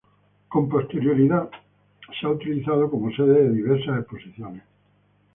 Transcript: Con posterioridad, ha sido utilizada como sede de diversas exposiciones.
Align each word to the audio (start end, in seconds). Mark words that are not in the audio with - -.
Con 0.49 0.67
posterioridad, 0.67 1.47
ha 1.51 2.13
sido 2.19 2.31
utilizada 2.31 2.89
como 2.89 3.11
sede 3.11 3.45
de 3.45 3.51
diversas 3.53 3.99
exposiciones. 3.99 4.63